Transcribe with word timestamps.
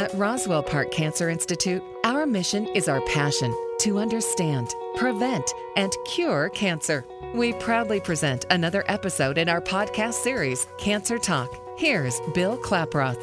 At 0.00 0.14
Roswell 0.14 0.62
Park 0.62 0.90
Cancer 0.90 1.28
Institute, 1.28 1.82
our 2.04 2.24
mission 2.24 2.66
is 2.68 2.88
our 2.88 3.02
passion 3.02 3.54
to 3.80 3.98
understand, 3.98 4.74
prevent, 4.94 5.52
and 5.76 5.92
cure 6.06 6.48
cancer. 6.48 7.04
We 7.34 7.52
proudly 7.52 8.00
present 8.00 8.46
another 8.48 8.82
episode 8.88 9.36
in 9.36 9.50
our 9.50 9.60
podcast 9.60 10.14
series, 10.14 10.66
Cancer 10.78 11.18
Talk. 11.18 11.54
Here's 11.78 12.18
Bill 12.32 12.56
Klaproth. 12.56 13.22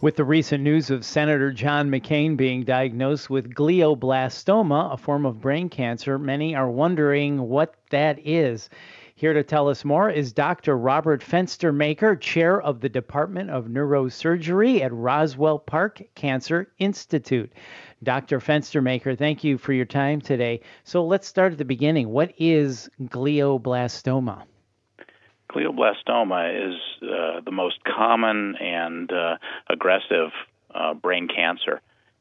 With 0.00 0.16
the 0.16 0.24
recent 0.24 0.64
news 0.64 0.90
of 0.90 1.04
Senator 1.04 1.52
John 1.52 1.88
McCain 1.88 2.36
being 2.36 2.64
diagnosed 2.64 3.30
with 3.30 3.54
glioblastoma, 3.54 4.92
a 4.92 4.96
form 4.96 5.24
of 5.24 5.40
brain 5.40 5.68
cancer, 5.68 6.18
many 6.18 6.56
are 6.56 6.68
wondering 6.68 7.48
what 7.48 7.76
that 7.90 8.18
is. 8.26 8.68
Here 9.18 9.32
to 9.32 9.42
tell 9.42 9.70
us 9.70 9.82
more 9.82 10.10
is 10.10 10.34
Dr. 10.34 10.76
Robert 10.76 11.22
Fenstermaker, 11.22 12.20
chair 12.20 12.60
of 12.60 12.80
the 12.80 12.88
Department 12.90 13.48
of 13.48 13.64
Neurosurgery 13.64 14.82
at 14.82 14.92
Roswell 14.92 15.58
Park 15.58 16.02
Cancer 16.14 16.70
Institute. 16.78 17.50
Dr. 18.02 18.40
Fenstermaker, 18.40 19.16
thank 19.16 19.42
you 19.42 19.56
for 19.56 19.72
your 19.72 19.86
time 19.86 20.20
today. 20.20 20.60
So 20.84 21.02
let's 21.02 21.26
start 21.26 21.52
at 21.52 21.56
the 21.56 21.64
beginning. 21.64 22.10
What 22.10 22.34
is 22.36 22.90
glioblastoma? 23.04 24.42
Glioblastoma 25.50 26.68
is 26.68 26.78
uh, 27.02 27.40
the 27.42 27.52
most 27.52 27.82
common 27.84 28.54
and 28.56 29.10
uh, 29.10 29.38
aggressive 29.70 30.32
uh, 30.74 30.92
brain 30.92 31.26
cancer. 31.26 31.80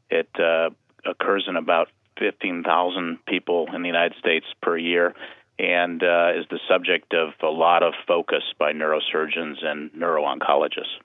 It 0.10 0.30
uh, 0.40 0.70
occurs 1.06 1.44
in 1.50 1.58
about 1.58 1.90
15,000 2.20 3.18
people 3.26 3.68
in 3.76 3.82
the 3.82 3.90
United 3.90 4.18
States 4.18 4.46
per 4.62 4.78
year 4.78 5.14
and 5.58 6.04
uh, 6.04 6.32
is 6.38 6.46
the 6.50 6.60
subject 6.68 7.14
of 7.14 7.30
a 7.42 7.52
lot 7.52 7.84
of 7.84 7.94
focus 8.08 8.44
by 8.60 8.74
neurosurgeons 8.74 9.64
and 9.64 9.94
neuro-oncologists. 9.94 11.00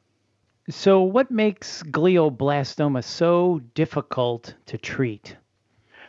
So, 0.69 1.03
what 1.03 1.31
makes 1.31 1.83
glioblastoma 1.85 3.03
so 3.03 3.61
difficult 3.75 4.55
to 4.67 4.79
treat? 4.79 5.37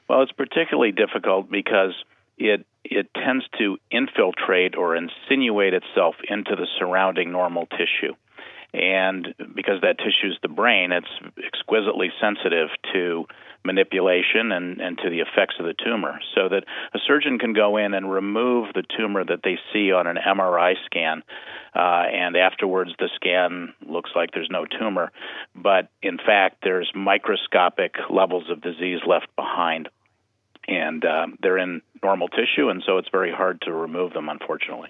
Well, 0.07 0.21
it's 0.21 0.31
particularly 0.31 0.91
difficult 0.91 1.49
because 1.49 1.93
it 2.37 2.65
it 2.83 3.07
tends 3.13 3.45
to 3.59 3.77
infiltrate 3.91 4.75
or 4.75 4.95
insinuate 4.95 5.73
itself 5.73 6.15
into 6.27 6.55
the 6.55 6.67
surrounding 6.79 7.31
normal 7.31 7.67
tissue. 7.67 8.13
And 8.73 9.35
because 9.53 9.81
that 9.81 9.97
tissue 9.97 10.31
is 10.31 10.37
the 10.41 10.47
brain, 10.47 10.91
it's 10.91 11.11
exquisitely 11.45 12.09
sensitive 12.21 12.69
to 12.93 13.25
manipulation 13.65 14.51
and, 14.51 14.79
and 14.79 14.97
to 14.97 15.09
the 15.09 15.19
effects 15.19 15.55
of 15.59 15.65
the 15.65 15.73
tumor. 15.73 16.19
So 16.33 16.47
that 16.49 16.63
a 16.93 16.99
surgeon 17.05 17.37
can 17.37 17.53
go 17.53 17.77
in 17.77 17.93
and 17.93 18.11
remove 18.11 18.73
the 18.73 18.83
tumor 18.97 19.23
that 19.25 19.41
they 19.43 19.59
see 19.73 19.91
on 19.91 20.07
an 20.07 20.17
MRI 20.17 20.75
scan, 20.85 21.21
uh, 21.75 22.05
and 22.11 22.35
afterwards 22.35 22.91
the 22.97 23.09
scan 23.15 23.73
looks 23.85 24.11
like 24.15 24.31
there's 24.33 24.49
no 24.49 24.65
tumor. 24.65 25.11
But 25.55 25.89
in 26.01 26.17
fact, 26.17 26.57
there's 26.63 26.91
microscopic 26.95 27.95
levels 28.09 28.49
of 28.49 28.61
disease 28.61 28.99
left 29.05 29.27
behind. 29.35 29.89
And 30.67 31.03
uh, 31.03 31.27
they're 31.41 31.57
in 31.57 31.81
normal 32.03 32.29
tissue, 32.29 32.69
and 32.69 32.83
so 32.85 32.99
it's 32.99 33.09
very 33.11 33.31
hard 33.31 33.61
to 33.61 33.73
remove 33.73 34.13
them, 34.13 34.29
unfortunately. 34.29 34.89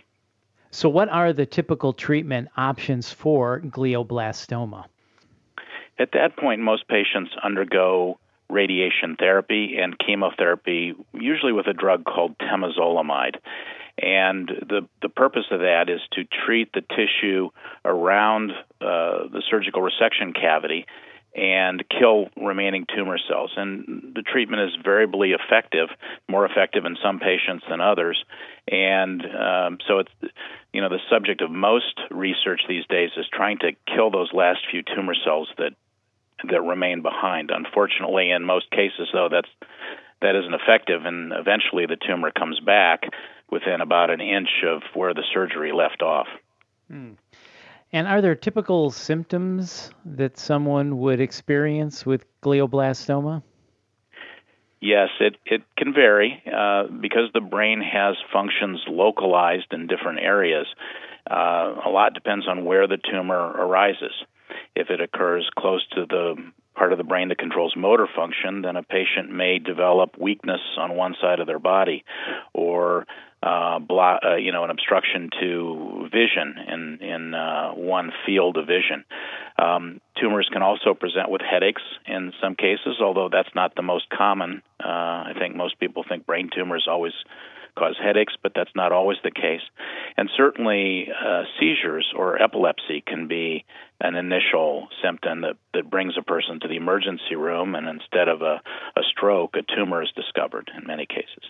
So, 0.71 0.87
what 0.87 1.09
are 1.09 1.33
the 1.33 1.45
typical 1.45 1.91
treatment 1.91 2.47
options 2.55 3.11
for 3.11 3.59
glioblastoma? 3.59 4.85
At 5.99 6.13
that 6.13 6.37
point, 6.37 6.61
most 6.61 6.87
patients 6.87 7.31
undergo 7.43 8.17
radiation 8.49 9.15
therapy 9.17 9.77
and 9.77 9.97
chemotherapy, 9.99 10.93
usually 11.13 11.51
with 11.51 11.67
a 11.67 11.73
drug 11.73 12.05
called 12.05 12.37
temozolomide. 12.37 13.35
And 13.97 14.47
the 14.47 14.87
the 15.01 15.09
purpose 15.09 15.45
of 15.51 15.59
that 15.59 15.89
is 15.89 15.99
to 16.13 16.23
treat 16.23 16.71
the 16.73 16.81
tissue 16.81 17.49
around 17.83 18.51
uh, 18.79 19.27
the 19.29 19.43
surgical 19.49 19.81
resection 19.81 20.33
cavity 20.33 20.85
and 21.33 21.83
kill 21.87 22.27
remaining 22.35 22.85
tumor 22.93 23.17
cells. 23.29 23.51
And 23.55 24.13
the 24.15 24.21
treatment 24.21 24.63
is 24.63 24.83
variably 24.83 25.31
effective, 25.31 25.89
more 26.27 26.45
effective 26.45 26.85
in 26.85 26.97
some 27.01 27.19
patients 27.19 27.63
than 27.69 27.79
others. 27.79 28.23
And 28.67 29.21
um, 29.23 29.77
so 29.87 29.99
it's, 29.99 30.11
you 30.73 30.81
know, 30.81 30.89
the 30.89 30.99
subject 31.09 31.41
of 31.41 31.49
most 31.49 31.99
research 32.09 32.61
these 32.67 32.85
days 32.87 33.11
is 33.15 33.25
trying 33.31 33.59
to 33.59 33.71
kill 33.87 34.11
those 34.11 34.33
last 34.33 34.59
few 34.69 34.83
tumor 34.83 35.15
cells 35.23 35.49
that 35.57 35.73
that 36.49 36.61
remain 36.61 37.01
behind. 37.01 37.51
Unfortunately, 37.51 38.31
in 38.31 38.43
most 38.43 38.69
cases, 38.71 39.07
though, 39.13 39.29
that's 39.31 39.49
that 40.21 40.35
isn't 40.35 40.53
effective, 40.53 41.05
and 41.05 41.33
eventually 41.33 41.85
the 41.85 41.97
tumor 41.97 42.31
comes 42.31 42.59
back 42.59 43.03
within 43.49 43.81
about 43.81 44.09
an 44.09 44.21
inch 44.21 44.63
of 44.65 44.81
where 44.93 45.13
the 45.13 45.23
surgery 45.33 45.71
left 45.71 46.01
off. 46.01 46.27
Hmm. 46.89 47.13
And 47.93 48.07
are 48.07 48.21
there 48.21 48.35
typical 48.35 48.89
symptoms 48.89 49.91
that 50.05 50.37
someone 50.37 50.97
would 50.99 51.19
experience 51.19 52.05
with 52.05 52.25
glioblastoma? 52.41 53.43
Yes, 54.79 55.09
it, 55.19 55.35
it 55.45 55.61
can 55.77 55.93
vary 55.93 56.41
uh, 56.47 56.83
because 56.87 57.29
the 57.33 57.41
brain 57.41 57.81
has 57.81 58.15
functions 58.33 58.81
localized 58.87 59.67
in 59.71 59.87
different 59.87 60.19
areas. 60.19 60.65
Uh, 61.29 61.75
a 61.85 61.89
lot 61.89 62.13
depends 62.13 62.47
on 62.47 62.65
where 62.65 62.87
the 62.87 62.97
tumor 62.97 63.37
arises. 63.37 64.13
If 64.75 64.89
it 64.89 64.99
occurs 65.01 65.47
close 65.57 65.85
to 65.95 66.05
the 66.07 66.35
part 66.75 66.91
of 66.91 66.97
the 66.97 67.03
brain 67.03 67.29
that 67.29 67.37
controls 67.37 67.73
motor 67.75 68.07
function, 68.15 68.61
then 68.61 68.75
a 68.75 68.83
patient 68.83 69.31
may 69.31 69.59
develop 69.59 70.17
weakness 70.19 70.61
on 70.77 70.95
one 70.95 71.15
side 71.21 71.39
of 71.39 71.47
their 71.47 71.59
body, 71.59 72.03
or 72.53 73.05
uh, 73.43 73.79
blo- 73.79 74.19
uh, 74.23 74.35
you 74.35 74.51
know, 74.51 74.63
an 74.63 74.69
obstruction 74.69 75.29
to 75.39 76.07
vision 76.11 76.55
in 76.67 76.99
in 77.01 77.33
uh, 77.33 77.71
one 77.71 78.11
field 78.25 78.57
of 78.57 78.67
vision. 78.67 79.03
Um, 79.57 79.99
tumors 80.19 80.49
can 80.51 80.61
also 80.61 80.93
present 80.93 81.29
with 81.29 81.41
headaches 81.41 81.81
in 82.07 82.33
some 82.41 82.55
cases, 82.55 82.97
although 83.01 83.29
that's 83.31 83.53
not 83.55 83.75
the 83.75 83.81
most 83.81 84.09
common. 84.09 84.61
Uh, 84.83 84.87
I 84.87 85.33
think 85.37 85.55
most 85.55 85.79
people 85.79 86.03
think 86.07 86.25
brain 86.25 86.49
tumors 86.53 86.87
always 86.89 87.13
cause 87.77 87.95
headaches, 88.01 88.33
but 88.41 88.53
that's 88.55 88.75
not 88.75 88.91
always 88.91 89.17
the 89.23 89.31
case. 89.31 89.61
And 90.17 90.29
certainly, 90.35 91.09
uh, 91.11 91.43
seizures 91.59 92.11
or 92.15 92.41
epilepsy 92.41 93.03
can 93.05 93.27
be 93.27 93.65
an 93.99 94.15
initial 94.15 94.87
symptom 95.03 95.41
that, 95.41 95.57
that 95.73 95.89
brings 95.89 96.17
a 96.17 96.21
person 96.23 96.59
to 96.61 96.67
the 96.67 96.75
emergency 96.75 97.35
room, 97.35 97.75
and 97.75 97.87
instead 97.87 98.27
of 98.27 98.41
a, 98.41 98.61
a 98.95 99.01
stroke, 99.09 99.55
a 99.55 99.75
tumor 99.75 100.03
is 100.03 100.11
discovered 100.15 100.69
in 100.77 100.87
many 100.87 101.05
cases. 101.05 101.43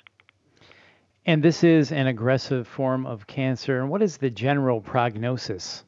And 1.25 1.43
this 1.43 1.63
is 1.63 1.91
an 1.91 2.07
aggressive 2.07 2.67
form 2.67 3.05
of 3.05 3.27
cancer. 3.27 3.79
And 3.79 3.89
what 3.89 4.01
is 4.01 4.17
the 4.17 4.29
general 4.29 4.81
prognosis? 4.81 5.83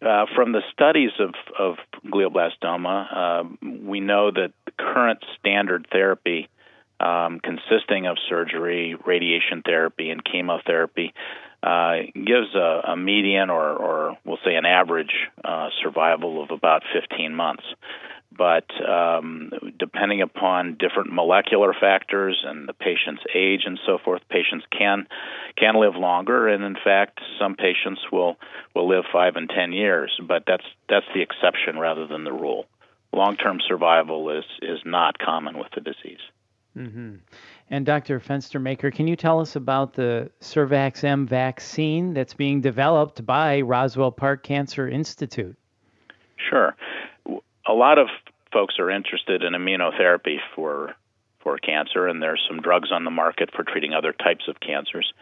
Uh, 0.00 0.26
from 0.34 0.52
the 0.52 0.62
studies 0.72 1.10
of, 1.18 1.34
of 1.58 1.76
glioblastoma, 2.06 3.06
uh, 3.16 3.44
we 3.82 3.98
know 3.98 4.30
that 4.30 4.52
the 4.66 4.72
current 4.78 5.24
standard 5.38 5.88
therapy, 5.90 6.48
um, 7.00 7.40
consisting 7.40 8.06
of 8.06 8.16
surgery, 8.28 8.96
radiation 9.06 9.62
therapy, 9.64 10.10
and 10.10 10.24
chemotherapy, 10.24 11.12
uh, 11.62 11.96
gives 12.14 12.54
a, 12.54 12.92
a, 12.92 12.96
median 12.96 13.50
or, 13.50 13.70
or, 13.70 14.18
we'll 14.24 14.38
say 14.44 14.54
an 14.54 14.66
average 14.66 15.12
uh, 15.44 15.68
survival 15.82 16.42
of 16.42 16.50
about 16.50 16.82
15 16.92 17.34
months 17.34 17.64
but 18.36 18.66
um, 18.86 19.50
depending 19.78 20.20
upon 20.20 20.76
different 20.78 21.12
molecular 21.12 21.74
factors 21.78 22.42
and 22.46 22.68
the 22.68 22.72
patient's 22.72 23.22
age 23.34 23.62
and 23.64 23.78
so 23.86 23.98
forth, 24.04 24.22
patients 24.28 24.64
can 24.76 25.06
can 25.56 25.80
live 25.80 25.94
longer, 25.96 26.48
and 26.48 26.62
in 26.62 26.76
fact, 26.82 27.20
some 27.40 27.54
patients 27.54 28.00
will 28.12 28.36
will 28.74 28.88
live 28.88 29.04
five 29.12 29.36
and 29.36 29.48
ten 29.48 29.72
years. 29.72 30.18
But 30.26 30.44
that's 30.46 30.64
that's 30.88 31.06
the 31.14 31.22
exception 31.22 31.78
rather 31.78 32.06
than 32.06 32.24
the 32.24 32.32
rule. 32.32 32.66
Long-term 33.12 33.60
survival 33.66 34.30
is 34.30 34.44
is 34.60 34.80
not 34.84 35.18
common 35.18 35.58
with 35.58 35.68
the 35.74 35.80
disease. 35.80 36.20
Mm-hmm. 36.76 37.16
And 37.70 37.86
Dr. 37.86 38.20
Fenstermaker, 38.20 38.94
can 38.94 39.08
you 39.08 39.16
tell 39.16 39.40
us 39.40 39.56
about 39.56 39.94
the 39.94 40.30
SurVaxM 40.40 41.26
vaccine 41.26 42.12
that's 42.12 42.34
being 42.34 42.60
developed 42.60 43.24
by 43.24 43.62
Roswell 43.62 44.12
Park 44.12 44.42
Cancer 44.42 44.88
Institute? 44.88 45.56
Sure 46.50 46.76
a 47.66 47.72
lot 47.72 47.98
of 47.98 48.08
folks 48.52 48.76
are 48.78 48.90
interested 48.90 49.42
in 49.42 49.52
immunotherapy 49.52 50.36
for 50.54 50.94
for 51.40 51.58
cancer, 51.58 52.08
and 52.08 52.20
there's 52.20 52.44
some 52.48 52.60
drugs 52.60 52.90
on 52.90 53.04
the 53.04 53.10
market 53.10 53.50
for 53.54 53.62
treating 53.62 53.92
other 53.92 54.12
types 54.12 54.48
of 54.48 54.58
cancers. 54.58 55.12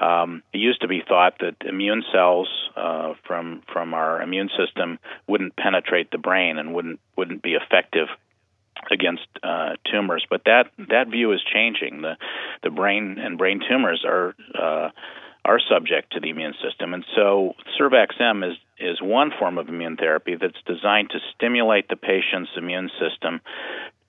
Um, 0.00 0.44
it 0.52 0.58
used 0.58 0.82
to 0.82 0.88
be 0.88 1.02
thought 1.06 1.40
that 1.40 1.56
immune 1.68 2.04
cells 2.12 2.48
uh, 2.76 3.14
from 3.26 3.62
from 3.72 3.92
our 3.92 4.22
immune 4.22 4.50
system 4.56 4.98
wouldn't 5.26 5.56
penetrate 5.56 6.10
the 6.12 6.18
brain 6.18 6.58
and 6.58 6.72
wouldn't 6.74 7.00
wouldn't 7.16 7.42
be 7.42 7.54
effective 7.54 8.08
against 8.90 9.26
uh, 9.42 9.74
tumors, 9.90 10.26
but 10.28 10.42
that 10.44 10.70
that 10.88 11.08
view 11.08 11.32
is 11.32 11.40
changing. 11.52 12.02
The 12.02 12.16
the 12.62 12.70
brain 12.70 13.18
and 13.18 13.38
brain 13.38 13.60
tumors 13.68 14.04
are 14.06 14.34
uh, 14.58 14.90
are 15.44 15.60
subject 15.60 16.12
to 16.12 16.20
the 16.20 16.30
immune 16.30 16.54
system. 16.62 16.92
And 16.92 17.04
so 17.14 17.54
SurVaxM 17.78 18.50
is, 18.50 18.56
is 18.80 19.00
one 19.00 19.30
form 19.38 19.58
of 19.58 19.68
immune 19.68 19.96
therapy 19.96 20.34
that's 20.34 20.60
designed 20.66 21.10
to 21.10 21.18
stimulate 21.36 21.88
the 21.88 21.94
patient's 21.94 22.50
immune 22.56 22.90
system 22.98 23.40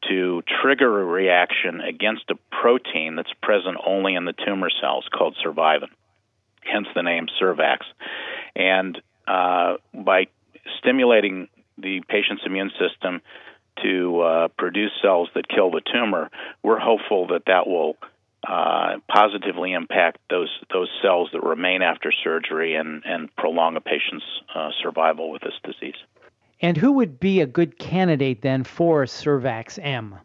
to 0.09 0.41
trigger 0.62 1.01
a 1.01 1.06
reaction 1.06 1.79
against 1.81 2.24
a 2.31 2.35
protein 2.50 3.15
that's 3.15 3.33
present 3.44 3.77
only 3.85 4.15
in 4.15 4.25
the 4.25 4.33
tumor 4.33 4.69
cells 4.81 5.06
called 5.15 5.38
survivin, 5.45 5.89
hence 6.62 6.88
the 6.95 7.03
name 7.03 7.27
SurVax. 7.39 7.81
And 8.56 9.00
uh, 9.27 9.75
by 9.94 10.27
stimulating 10.79 11.41
the 11.41 11.57
the 11.77 12.01
patient's 12.09 12.44
immune 12.45 12.71
system 12.79 13.21
to 13.88 14.22
uh, 14.22 14.48
produce 14.57 14.92
cells 15.01 15.30
that 15.36 15.48
kill 15.48 15.72
the 15.72 15.81
tumor, 15.81 16.30
we're 16.63 16.80
hopeful 16.80 17.28
that 17.28 17.44
that 17.48 17.68
will 17.68 17.95
uh, 18.48 18.98
positively 19.10 19.74
impact 19.74 20.19
those 20.30 20.50
those 20.72 20.89
cells 21.01 21.30
that 21.34 21.44
remain 21.44 21.81
after 21.81 22.12
surgery 22.24 22.75
and 22.75 23.04
and 23.06 23.36
prolong 23.36 23.75
a 23.75 23.81
patient's 23.81 24.25
uh, 24.54 24.69
survival 24.81 25.31
with 25.31 25.42
this 25.42 25.54
disease. 25.63 25.98
And 26.62 26.78
who 26.78 26.92
would 26.94 27.19
be 27.19 27.42
a 27.42 27.45
good 27.45 27.78
candidate 27.78 28.42
then 28.42 28.63
for 28.63 29.06
SurVaxM? 29.06 30.19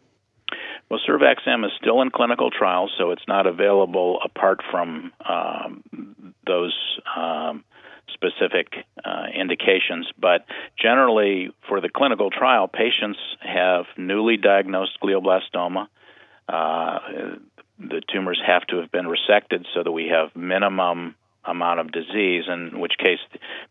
Well, 0.88 1.00
SurVaxM 1.08 1.64
is 1.64 1.72
still 1.80 2.02
in 2.02 2.10
clinical 2.10 2.50
trials, 2.50 2.92
so 2.98 3.10
it's 3.10 3.26
not 3.26 3.46
available 3.46 4.18
apart 4.24 4.60
from 4.70 5.12
um, 5.26 6.34
those 6.46 6.76
um, 7.16 7.64
specific 8.12 8.68
uh, 9.04 9.26
indications. 9.34 10.08
But 10.18 10.44
generally, 10.80 11.50
for 11.68 11.80
the 11.80 11.88
clinical 11.88 12.30
trial, 12.30 12.68
patients 12.68 13.18
have 13.40 13.86
newly 13.96 14.36
diagnosed 14.36 14.98
glioblastoma. 15.02 15.88
Uh, 16.48 16.98
the 17.78 18.02
tumors 18.12 18.40
have 18.46 18.66
to 18.68 18.76
have 18.78 18.92
been 18.92 19.06
resected 19.06 19.64
so 19.74 19.82
that 19.82 19.92
we 19.92 20.08
have 20.08 20.34
minimum 20.36 21.14
amount 21.44 21.80
of 21.80 21.90
disease, 21.90 22.44
in 22.48 22.78
which 22.78 22.92
case 22.98 23.18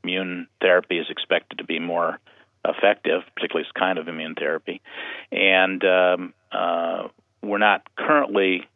immune 0.04 0.48
therapy 0.60 0.98
is 0.98 1.08
expected 1.10 1.60
to 1.60 1.64
be 1.64 1.80
more 1.80 2.20
effective, 2.66 3.22
particularly 3.36 3.64
this 3.64 3.72
kind 3.80 3.98
of 3.98 4.08
immune 4.08 4.36
therapy. 4.36 4.82
And 5.32 5.84
um, 5.84 6.34
uh, 6.52 7.08
we're 7.42 7.58
not 7.58 7.84
currently 7.96 8.68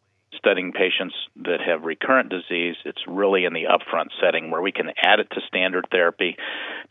studying 0.46 0.72
patients 0.72 1.16
that 1.38 1.60
have 1.66 1.84
recurrent 1.84 2.30
disease. 2.30 2.76
It's 2.86 3.02
really 3.08 3.46
in 3.46 3.54
the 3.54 3.64
upfront 3.64 4.10
setting 4.22 4.52
where 4.52 4.62
we 4.62 4.72
can 4.72 4.92
add 5.02 5.20
it 5.20 5.28
to 5.32 5.42
standard 5.48 5.88
therapy 5.92 6.38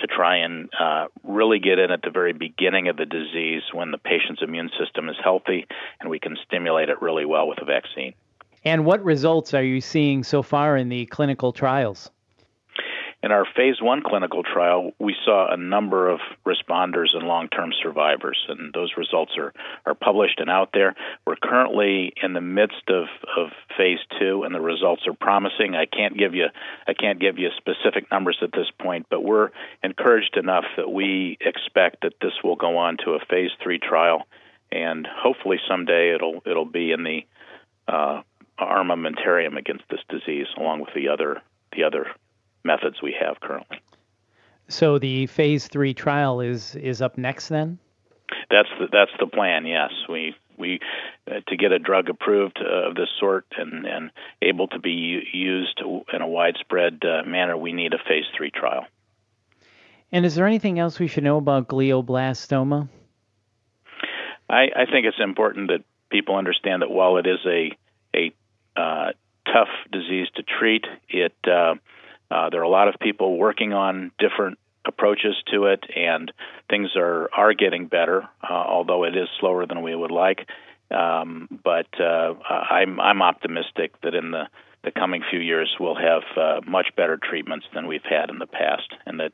to 0.01 0.07
try 0.09 0.39
and 0.39 0.69
uh, 0.79 1.07
really 1.23 1.61
get 1.61 1.79
in 1.79 1.93
at 1.93 2.03
the 2.03 2.11
very 2.11 2.33
beginning 2.33 2.89
of 2.89 2.97
the 2.97 3.07
disease 3.07 3.63
when 3.73 3.93
the 3.93 3.99
patient's 3.99 4.43
immune 4.43 4.71
system 4.77 5.09
is 5.09 5.17
healthy 5.23 5.67
and 6.01 6.11
we 6.11 6.19
can 6.19 6.37
stimulate 6.45 6.89
it 6.89 7.01
really 7.01 7.25
well 7.25 7.47
with 7.47 7.63
a 7.63 7.65
vaccine. 7.65 8.13
And 8.65 8.85
what 8.85 9.05
results 9.05 9.55
are 9.55 9.63
you 9.63 9.81
seeing 9.81 10.25
so 10.25 10.43
far 10.43 10.77
in 10.77 10.89
the 10.89 11.07
clinical 11.07 11.53
trials? 11.53 12.11
In 13.25 13.33
our 13.33 13.47
phase 13.57 13.81
one 13.81 14.03
clinical 14.03 14.43
trial, 14.43 14.93
we 14.99 15.17
saw 15.25 15.51
a 15.51 15.57
number 15.57 16.11
of 16.11 16.21
responders 16.45 17.17
and 17.17 17.27
long 17.27 17.49
term 17.49 17.71
survivors, 17.83 18.37
and 18.51 18.71
those 18.75 18.93
results 18.99 19.33
are, 19.39 19.55
are 19.87 19.95
published 19.95 20.41
and 20.41 20.51
out 20.51 20.73
there. 20.75 20.95
We're 21.27 21.37
currently 21.37 22.13
in 22.23 22.35
the 22.35 22.43
midst 22.43 22.91
of, 22.91 23.07
of 23.35 23.49
phase 23.79 24.01
two, 24.21 24.43
and 24.43 24.55
the 24.55 24.61
results 24.61 25.07
are 25.07 25.15
promising. 25.15 25.75
I 25.75 25.87
can't 25.87 26.19
give 26.19 26.35
you 26.35 26.49
I 26.87 26.93
can't 26.93 27.19
give 27.19 27.39
you 27.39 27.49
specific 27.57 28.11
numbers 28.11 28.37
at 28.43 28.53
this 28.53 28.71
point, 28.79 29.07
but 29.09 29.25
we're 29.25 29.49
encouraged 29.83 30.37
enough 30.37 30.67
that 30.77 30.91
we 30.91 31.39
expect 31.41 32.03
that 32.03 32.21
this 32.21 32.35
will 32.45 32.57
go 32.57 32.77
on 32.77 32.99
to 33.07 33.13
a 33.13 33.25
phase 33.31 33.53
three 33.63 33.79
trial, 33.79 34.27
and 34.71 35.09
hopefully 35.11 35.57
someday 35.67 36.15
it'll 36.15 36.43
it'll 36.45 36.67
be 36.67 36.93
in 36.93 37.05
the 37.05 37.21
uh, 37.89 38.21
armamentarium 38.61 39.57
against 39.57 39.85
this 39.89 40.01
disease, 40.11 40.49
along 40.59 40.81
with 40.81 40.93
the 40.95 41.09
other 41.09 41.41
the 41.73 41.85
other 41.85 42.09
methods 42.65 43.03
we 43.03 43.15
have 43.21 43.41
currently. 43.41 43.81
So 44.69 44.99
the 44.99 45.27
phase 45.27 45.69
three 45.69 45.95
trial 45.95 46.41
is 46.41 46.75
is 46.77 47.03
up 47.03 47.19
next 47.19 47.49
then. 47.49 47.79
That's 48.51 48.69
the 48.79 48.89
that's 48.91 49.11
the 49.21 49.27
plan. 49.27 49.67
Yes, 49.67 49.91
we 50.09 50.35
we 50.57 50.81
uh, 51.31 51.41
to 51.49 51.57
get 51.57 51.73
a 51.73 51.79
drug 51.79 52.09
approved 52.09 52.59
uh, 52.61 52.89
of 52.89 52.95
this 52.95 53.09
sort 53.21 53.47
and 53.59 53.87
and 53.87 54.11
able 54.43 54.69
to 54.69 54.79
be 54.79 55.23
used 55.33 55.83
in 56.13 56.23
a 56.23 56.27
widespread 56.27 57.03
uh, 57.05 57.29
manner, 57.29 57.57
we 57.57 57.73
need 57.73 57.93
a 57.93 57.99
phase 57.99 58.25
three 58.37 58.51
trial. 58.51 58.87
And 60.13 60.25
is 60.25 60.35
there 60.35 60.47
anything 60.47 60.79
else 60.79 60.99
we 60.99 61.09
should 61.09 61.25
know 61.25 61.39
about 61.39 61.69
glioblastoma? 61.69 62.89
I, 64.49 64.69
I 64.77 64.85
think 64.87 65.07
it's 65.07 65.21
important 65.21 65.69
that 65.69 65.85
people 66.11 66.37
understand 66.37 66.83
that 66.83 66.91
while 66.91 67.17
it 67.17 67.27
is 67.27 67.41
a 67.47 67.77
a 68.15 68.33
uh, 68.81 69.13
tough 69.47 69.69
disease 69.91 70.29
to 70.37 70.43
treat, 70.43 70.85
it 71.09 71.35
uh, 72.31 72.51
there 72.51 72.61
are 72.61 72.65
a 72.65 72.69
lot 72.69 72.89
of 72.89 72.95
people 73.01 73.37
working 73.37 73.73
on 73.73 74.11
different 74.19 74.59
approaches 74.87 75.35
to 75.53 75.67
it, 75.67 75.85
and 75.97 76.33
things 76.69 76.91
are 76.97 77.29
are 77.33 77.55
getting 77.55 77.87
better, 77.87 78.23
uh, 78.43 78.53
although 78.53 79.05
it 79.05 79.17
is 79.17 79.29
slower 79.41 79.67
than 79.67 79.83
we 79.83 79.95
would 79.95 80.11
like. 80.11 80.47
Um, 80.91 81.49
but 81.65 81.89
uh, 82.01 82.35
I'm 82.49 83.01
I'm 83.01 83.23
optimistic 83.23 84.01
that 84.03 84.15
in 84.15 84.31
the 84.31 84.45
the 84.85 84.91
coming 84.91 85.23
few 85.31 85.41
years 85.41 85.75
we'll 85.81 85.97
have 85.97 86.23
uh, 86.37 86.61
much 86.67 86.89
better 86.97 87.17
treatments 87.17 87.67
than 87.75 87.87
we've 87.87 88.05
had 88.09 88.31
in 88.31 88.39
the 88.39 88.47
past, 88.47 88.93
and 89.07 89.19
that 89.19 89.33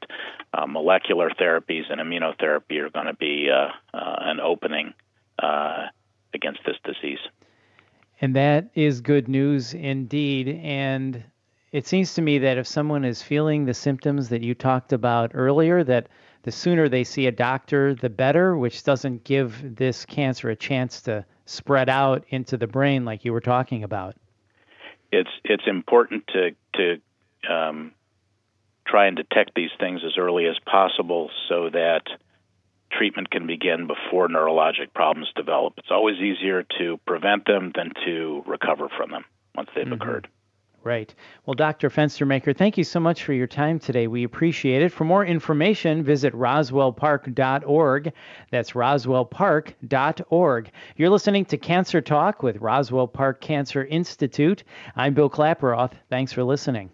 uh, 0.55 0.67
molecular 0.67 1.31
therapies 1.31 1.91
and 1.91 2.01
immunotherapy 2.01 2.79
are 2.79 2.91
going 2.91 3.07
to 3.07 3.15
be 3.15 3.49
uh, 3.51 3.69
uh, 3.97 4.17
an 4.21 4.41
opening 4.41 4.95
uh, 5.43 5.87
against 6.33 6.61
this 6.65 6.77
disease. 6.85 7.19
And 8.21 8.37
that 8.37 8.71
is 8.75 9.01
good 9.01 9.29
news 9.29 9.75
indeed. 9.75 10.49
And 10.63 11.25
it 11.73 11.87
seems 11.87 12.15
to 12.15 12.23
me 12.23 12.39
that 12.39 12.59
if 12.59 12.67
someone 12.67 13.05
is 13.05 13.23
feeling 13.23 13.65
the 13.65 13.75
symptoms 13.75 14.29
that 14.29 14.43
you 14.43 14.55
talked 14.55 14.93
about 14.93 15.31
earlier, 15.35 15.85
that 15.85 16.09
the 16.43 16.51
sooner 16.51 16.89
they 16.89 17.05
see 17.05 17.27
a 17.27 17.33
doctor, 17.33 17.95
the 17.95 18.11
better, 18.11 18.57
which 18.57 18.83
doesn't 18.83 19.25
give 19.25 19.77
this 19.77 20.05
cancer 20.05 20.51
a 20.51 20.57
chance 20.57 21.01
to 21.03 21.25
spread 21.47 21.89
out 21.89 22.25
into 22.31 22.57
the 22.57 22.67
brain 22.67 23.05
like 23.05 23.25
you 23.25 23.33
were 23.33 23.41
talking 23.41 23.85
about. 23.85 24.17
It's 25.13 25.31
it's 25.45 25.65
important 25.67 26.27
to 26.29 26.51
to 26.75 27.53
um, 27.53 27.93
try 28.87 29.07
and 29.07 29.17
detect 29.17 29.53
these 29.55 29.71
things 29.79 30.01
as 30.05 30.19
early 30.19 30.47
as 30.47 30.57
possible 30.67 31.31
so 31.49 31.71
that 31.71 32.03
treatment 32.93 33.31
can 33.31 33.47
begin 33.47 33.87
before 33.87 34.29
neurologic 34.29 34.93
problems 34.95 35.29
develop. 35.37 35.75
It's 35.79 35.91
always 35.91 36.17
easier 36.17 36.65
to 36.79 36.99
prevent 37.07 37.47
them 37.47 37.73
than 37.75 37.93
to 38.05 38.43
recover 38.47 38.89
from 38.89 39.11
them 39.11 39.25
once 39.55 39.71
they've 39.75 39.85
mm-hmm. 39.85 39.95
occurred. 39.95 40.29
Right. 40.83 41.15
Well, 41.45 41.53
Dr. 41.53 41.91
Fenstermaker, 41.91 42.57
thank 42.57 42.79
you 42.79 42.85
so 42.85 43.01
much 43.01 43.25
for 43.25 43.35
your 43.35 43.47
time 43.47 43.79
today. 43.79 44.07
We 44.07 44.25
appreciate 44.25 44.81
it. 44.81 44.91
For 44.91 45.05
more 45.05 45.27
information, 45.27 46.03
visit 46.03 46.33
roswellpark.org. 46.33 48.13
That's 48.51 48.71
roswellpark.org. 48.73 50.71
You're 50.97 51.11
listening 51.11 51.45
to 51.45 51.59
Cancer 51.59 52.01
Talk 52.01 52.43
with 52.43 52.57
Roswell 52.63 53.09
Park 53.09 53.43
Cancer 53.43 53.85
Institute. 53.85 54.65
I'm 54.97 55.13
Bill 55.13 55.29
Klaproth. 55.29 55.93
Thanks 56.09 56.33
for 56.33 56.45
listening. 56.45 56.89